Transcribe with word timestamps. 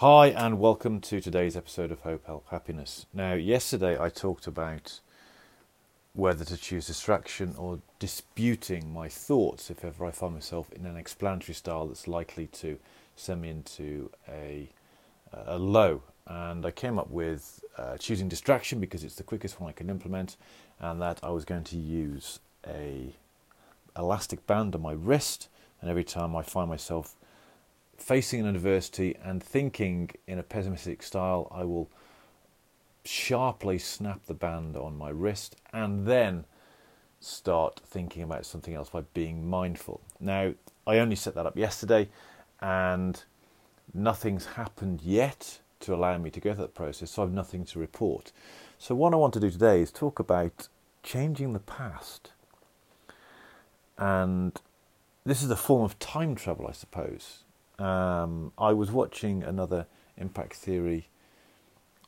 Hi, 0.00 0.28
and 0.28 0.58
welcome 0.58 1.02
to 1.02 1.20
today's 1.20 1.58
episode 1.58 1.92
of 1.92 2.00
Hope, 2.00 2.24
Help, 2.24 2.48
Happiness. 2.48 3.04
Now, 3.12 3.34
yesterday 3.34 4.00
I 4.00 4.08
talked 4.08 4.46
about 4.46 4.98
whether 6.14 6.42
to 6.42 6.56
choose 6.56 6.86
distraction 6.86 7.54
or 7.58 7.80
disputing 7.98 8.94
my 8.94 9.10
thoughts 9.10 9.70
if 9.70 9.84
ever 9.84 10.06
I 10.06 10.10
find 10.10 10.32
myself 10.32 10.72
in 10.72 10.86
an 10.86 10.96
explanatory 10.96 11.52
style 11.52 11.86
that's 11.86 12.08
likely 12.08 12.46
to 12.46 12.78
send 13.14 13.42
me 13.42 13.50
into 13.50 14.10
a, 14.26 14.70
a 15.34 15.58
low. 15.58 16.00
And 16.26 16.64
I 16.64 16.70
came 16.70 16.98
up 16.98 17.10
with 17.10 17.62
uh, 17.76 17.98
choosing 17.98 18.30
distraction 18.30 18.80
because 18.80 19.04
it's 19.04 19.16
the 19.16 19.22
quickest 19.22 19.60
one 19.60 19.68
I 19.68 19.74
can 19.74 19.90
implement, 19.90 20.38
and 20.78 21.02
that 21.02 21.20
I 21.22 21.28
was 21.28 21.44
going 21.44 21.64
to 21.64 21.76
use 21.76 22.40
a 22.66 23.12
elastic 23.98 24.46
band 24.46 24.74
on 24.74 24.80
my 24.80 24.92
wrist, 24.92 25.50
and 25.82 25.90
every 25.90 26.04
time 26.04 26.34
I 26.34 26.42
find 26.42 26.70
myself 26.70 27.16
facing 28.00 28.40
an 28.40 28.46
adversity 28.46 29.16
and 29.22 29.42
thinking 29.42 30.10
in 30.26 30.38
a 30.38 30.42
pessimistic 30.42 31.02
style, 31.02 31.48
I 31.50 31.64
will 31.64 31.90
sharply 33.04 33.78
snap 33.78 34.26
the 34.26 34.34
band 34.34 34.76
on 34.76 34.96
my 34.96 35.10
wrist 35.10 35.56
and 35.72 36.06
then 36.06 36.44
start 37.20 37.80
thinking 37.84 38.22
about 38.22 38.46
something 38.46 38.74
else 38.74 38.88
by 38.88 39.02
being 39.14 39.48
mindful. 39.48 40.00
Now, 40.18 40.54
I 40.86 40.98
only 40.98 41.16
set 41.16 41.34
that 41.34 41.46
up 41.46 41.56
yesterday 41.56 42.08
and 42.60 43.22
nothing's 43.92 44.46
happened 44.46 45.02
yet 45.02 45.60
to 45.80 45.94
allow 45.94 46.18
me 46.18 46.30
to 46.30 46.40
go 46.40 46.54
through 46.54 46.64
that 46.64 46.74
process, 46.74 47.10
so 47.10 47.22
I've 47.22 47.32
nothing 47.32 47.64
to 47.66 47.78
report. 47.78 48.32
So, 48.78 48.94
what 48.94 49.12
I 49.12 49.16
want 49.16 49.32
to 49.34 49.40
do 49.40 49.50
today 49.50 49.80
is 49.80 49.90
talk 49.90 50.18
about 50.18 50.68
changing 51.02 51.52
the 51.52 51.58
past. 51.58 52.32
And 53.96 54.58
this 55.24 55.42
is 55.42 55.50
a 55.50 55.56
form 55.56 55.82
of 55.82 55.98
time 55.98 56.34
travel, 56.34 56.66
I 56.66 56.72
suppose. 56.72 57.44
Um, 57.80 58.52
I 58.58 58.74
was 58.74 58.90
watching 58.92 59.42
another 59.42 59.86
Impact 60.18 60.54
Theory 60.54 61.08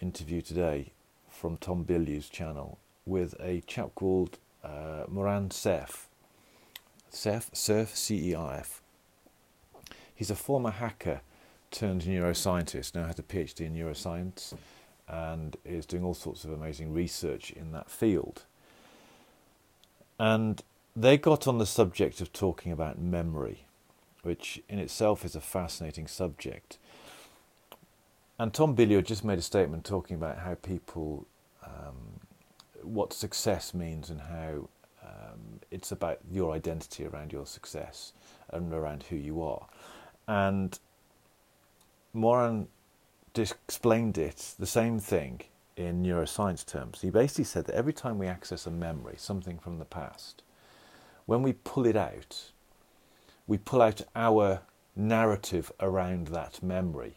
interview 0.00 0.40
today 0.40 0.92
from 1.28 1.56
Tom 1.56 1.84
Bilyeu's 1.84 2.28
channel 2.28 2.78
with 3.04 3.34
a 3.40 3.62
chap 3.66 3.90
called 3.96 4.38
uh, 4.62 5.04
Moran 5.08 5.50
Cerf. 5.50 6.08
Cerf, 7.10 7.50
Cerf, 7.52 7.96
C 7.96 8.30
E 8.30 8.34
R 8.34 8.54
F. 8.54 8.80
He's 10.14 10.30
a 10.30 10.36
former 10.36 10.70
hacker 10.70 11.20
turned 11.72 12.02
neuroscientist, 12.02 12.94
now 12.94 13.06
has 13.06 13.18
a 13.18 13.24
PhD 13.24 13.62
in 13.62 13.74
neuroscience 13.74 14.54
and 15.08 15.56
is 15.64 15.84
doing 15.84 16.04
all 16.04 16.14
sorts 16.14 16.44
of 16.44 16.52
amazing 16.52 16.92
research 16.92 17.50
in 17.50 17.72
that 17.72 17.90
field. 17.90 18.44
And 20.18 20.62
they 20.94 21.18
got 21.18 21.48
on 21.48 21.58
the 21.58 21.66
subject 21.66 22.20
of 22.20 22.32
talking 22.32 22.70
about 22.70 23.00
memory 23.00 23.66
which 24.26 24.60
in 24.68 24.80
itself 24.80 25.24
is 25.24 25.36
a 25.36 25.40
fascinating 25.40 26.08
subject. 26.08 26.78
And 28.38 28.52
Tom 28.52 28.76
Bilyeu 28.76 29.04
just 29.04 29.24
made 29.24 29.38
a 29.38 29.42
statement 29.42 29.84
talking 29.84 30.16
about 30.16 30.38
how 30.38 30.54
people, 30.54 31.26
um, 31.64 32.20
what 32.82 33.12
success 33.12 33.72
means 33.72 34.10
and 34.10 34.20
how 34.20 34.68
um, 35.02 35.60
it's 35.70 35.92
about 35.92 36.18
your 36.30 36.52
identity 36.52 37.06
around 37.06 37.32
your 37.32 37.46
success 37.46 38.12
and 38.50 38.72
around 38.74 39.04
who 39.04 39.16
you 39.16 39.42
are. 39.42 39.66
And 40.26 40.78
Moran 42.12 42.66
explained 43.34 44.18
it, 44.18 44.54
the 44.58 44.66
same 44.66 44.98
thing, 44.98 45.42
in 45.76 46.02
neuroscience 46.02 46.66
terms. 46.66 47.02
He 47.02 47.10
basically 47.10 47.44
said 47.44 47.66
that 47.66 47.76
every 47.76 47.92
time 47.92 48.18
we 48.18 48.26
access 48.26 48.66
a 48.66 48.70
memory, 48.70 49.14
something 49.18 49.58
from 49.58 49.78
the 49.78 49.84
past, 49.84 50.42
when 51.26 51.42
we 51.42 51.52
pull 51.52 51.86
it 51.86 51.96
out, 51.96 52.50
we 53.46 53.58
pull 53.58 53.82
out 53.82 54.02
our 54.14 54.60
narrative 54.94 55.70
around 55.80 56.28
that 56.28 56.62
memory, 56.62 57.14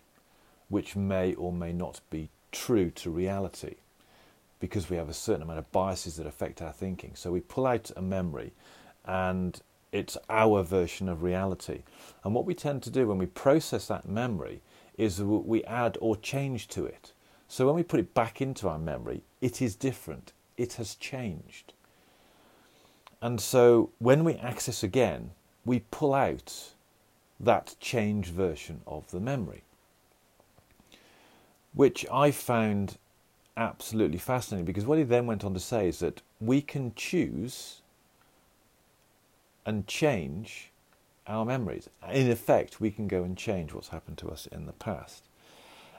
which 0.67 0.95
may 0.95 1.33
or 1.33 1.51
may 1.51 1.73
not 1.73 2.01
be 2.09 2.29
true 2.51 2.89
to 2.91 3.09
reality 3.09 3.75
because 4.59 4.89
we 4.89 4.97
have 4.97 5.09
a 5.09 5.13
certain 5.13 5.41
amount 5.41 5.59
of 5.59 5.71
biases 5.71 6.17
that 6.17 6.27
affect 6.27 6.61
our 6.61 6.73
thinking. 6.73 7.11
So 7.15 7.31
we 7.31 7.39
pull 7.39 7.65
out 7.65 7.91
a 7.95 8.01
memory 8.01 8.51
and 9.05 9.59
it's 9.91 10.17
our 10.29 10.63
version 10.63 11.09
of 11.09 11.23
reality. 11.23 11.83
And 12.23 12.35
what 12.35 12.45
we 12.45 12.53
tend 12.53 12.83
to 12.83 12.89
do 12.89 13.07
when 13.07 13.17
we 13.17 13.25
process 13.25 13.87
that 13.87 14.07
memory 14.07 14.61
is 14.97 15.21
we 15.23 15.63
add 15.63 15.97
or 16.01 16.17
change 16.17 16.67
to 16.69 16.85
it. 16.85 17.13
So 17.47 17.65
when 17.65 17.75
we 17.75 17.83
put 17.83 17.99
it 17.99 18.13
back 18.13 18.41
into 18.41 18.67
our 18.67 18.77
memory, 18.77 19.23
it 19.41 19.61
is 19.61 19.75
different. 19.75 20.33
It 20.57 20.73
has 20.73 20.93
changed. 20.93 21.73
And 23.21 23.39
so 23.39 23.91
when 23.97 24.23
we 24.23 24.35
access 24.35 24.83
again, 24.83 25.31
we 25.65 25.81
pull 25.91 26.13
out 26.13 26.71
that 27.39 27.75
changed 27.79 28.31
version 28.31 28.81
of 28.87 29.09
the 29.11 29.19
memory, 29.19 29.63
which 31.73 32.05
I 32.11 32.31
found 32.31 32.97
absolutely 33.55 34.17
fascinating 34.17 34.65
because 34.65 34.85
what 34.85 34.97
he 34.97 35.03
then 35.03 35.25
went 35.25 35.43
on 35.43 35.53
to 35.53 35.59
say 35.59 35.87
is 35.87 35.99
that 35.99 36.21
we 36.39 36.61
can 36.61 36.93
choose 36.95 37.81
and 39.65 39.85
change 39.85 40.71
our 41.27 41.45
memories. 41.45 41.89
In 42.11 42.31
effect, 42.31 42.81
we 42.81 42.89
can 42.89 43.07
go 43.07 43.23
and 43.23 43.37
change 43.37 43.73
what's 43.73 43.89
happened 43.89 44.17
to 44.19 44.29
us 44.29 44.47
in 44.47 44.65
the 44.65 44.73
past. 44.73 45.25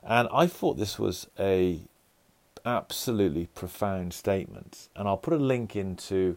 And 0.02 0.28
I 0.32 0.46
thought 0.46 0.76
this 0.76 0.98
was 0.98 1.28
a 1.38 1.80
absolutely 2.64 3.46
profound 3.54 4.12
statement. 4.12 4.88
And 4.96 5.06
I'll 5.06 5.16
put 5.16 5.34
a 5.34 5.38
link 5.38 5.76
into 5.76 6.36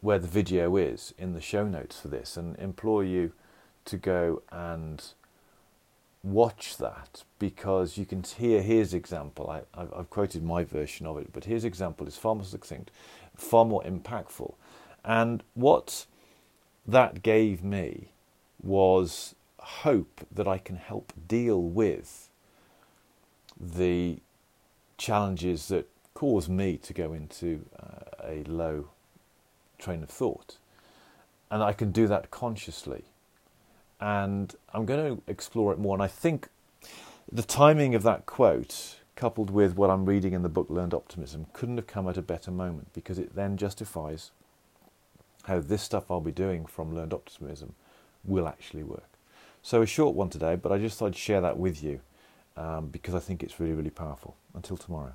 where 0.00 0.18
the 0.18 0.28
video 0.28 0.76
is 0.76 1.14
in 1.18 1.32
the 1.32 1.40
show 1.40 1.66
notes 1.66 2.00
for 2.00 2.08
this 2.08 2.36
and 2.36 2.56
implore 2.58 3.04
you 3.04 3.32
to 3.84 3.96
go 3.96 4.42
and 4.50 5.02
watch 6.22 6.78
that 6.78 7.22
because 7.38 7.98
you 7.98 8.06
can 8.06 8.22
hear 8.22 8.62
his 8.62 8.94
example. 8.94 9.50
I, 9.50 9.80
have 9.96 10.10
quoted 10.10 10.42
my 10.42 10.64
version 10.64 11.06
of 11.06 11.18
it, 11.18 11.32
but 11.32 11.44
his 11.44 11.64
example 11.64 12.06
is 12.06 12.16
far 12.16 12.34
more 12.34 12.44
succinct, 12.44 12.90
far 13.36 13.64
more 13.64 13.82
impactful. 13.82 14.54
And 15.04 15.42
what 15.52 16.06
that 16.86 17.22
gave 17.22 17.62
me 17.62 18.08
was 18.62 19.34
hope 19.58 20.26
that 20.32 20.48
I 20.48 20.58
can 20.58 20.76
help 20.76 21.12
deal 21.28 21.60
with 21.62 22.30
the 23.60 24.18
challenges 24.96 25.68
that 25.68 25.88
cause 26.14 26.48
me 26.48 26.76
to 26.78 26.92
go 26.92 27.12
into 27.12 27.66
uh, 27.78 28.26
a 28.26 28.44
low 28.44 28.88
train 29.78 30.02
of 30.02 30.10
thought. 30.10 30.56
And 31.50 31.62
I 31.62 31.72
can 31.72 31.92
do 31.92 32.06
that 32.08 32.30
consciously. 32.30 33.04
And 34.00 34.54
I'm 34.72 34.86
going 34.86 35.16
to 35.16 35.22
explore 35.30 35.72
it 35.72 35.78
more. 35.78 35.94
And 35.94 36.02
I 36.02 36.08
think 36.08 36.48
the 37.30 37.42
timing 37.42 37.94
of 37.94 38.02
that 38.02 38.26
quote, 38.26 38.96
coupled 39.16 39.50
with 39.50 39.76
what 39.76 39.90
I'm 39.90 40.04
reading 40.04 40.32
in 40.32 40.42
the 40.42 40.48
book 40.48 40.66
Learned 40.68 40.94
Optimism, 40.94 41.46
couldn't 41.52 41.76
have 41.76 41.86
come 41.86 42.08
at 42.08 42.16
a 42.16 42.22
better 42.22 42.50
moment 42.50 42.92
because 42.92 43.18
it 43.18 43.34
then 43.34 43.56
justifies 43.56 44.30
how 45.44 45.60
this 45.60 45.82
stuff 45.82 46.10
I'll 46.10 46.20
be 46.20 46.32
doing 46.32 46.66
from 46.66 46.94
Learned 46.94 47.12
Optimism 47.12 47.74
will 48.24 48.48
actually 48.48 48.82
work. 48.82 49.08
So, 49.62 49.82
a 49.82 49.86
short 49.86 50.14
one 50.14 50.28
today, 50.28 50.56
but 50.56 50.72
I 50.72 50.78
just 50.78 50.98
thought 50.98 51.06
I'd 51.06 51.16
share 51.16 51.40
that 51.40 51.58
with 51.58 51.82
you 51.82 52.00
um, 52.56 52.88
because 52.88 53.14
I 53.14 53.20
think 53.20 53.42
it's 53.42 53.58
really, 53.60 53.74
really 53.74 53.90
powerful. 53.90 54.36
Until 54.54 54.76
tomorrow. 54.76 55.14